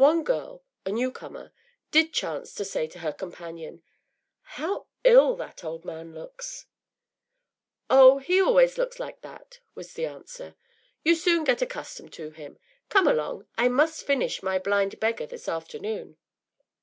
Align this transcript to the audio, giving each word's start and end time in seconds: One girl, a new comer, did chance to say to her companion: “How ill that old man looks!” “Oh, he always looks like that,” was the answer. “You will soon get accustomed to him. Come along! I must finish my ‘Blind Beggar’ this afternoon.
One 0.00 0.24
girl, 0.24 0.64
a 0.86 0.90
new 0.90 1.12
comer, 1.12 1.52
did 1.90 2.14
chance 2.14 2.54
to 2.54 2.64
say 2.64 2.86
to 2.86 3.00
her 3.00 3.12
companion: 3.12 3.82
“How 4.56 4.86
ill 5.04 5.36
that 5.36 5.62
old 5.62 5.84
man 5.84 6.14
looks!” 6.14 6.64
“Oh, 7.90 8.16
he 8.16 8.40
always 8.40 8.78
looks 8.78 8.98
like 8.98 9.20
that,” 9.20 9.60
was 9.74 9.92
the 9.92 10.06
answer. 10.06 10.56
“You 11.04 11.12
will 11.12 11.18
soon 11.20 11.44
get 11.44 11.60
accustomed 11.60 12.14
to 12.14 12.30
him. 12.30 12.58
Come 12.88 13.06
along! 13.06 13.46
I 13.58 13.68
must 13.68 14.06
finish 14.06 14.42
my 14.42 14.58
‘Blind 14.58 14.98
Beggar’ 14.98 15.26
this 15.26 15.46
afternoon. 15.50 16.16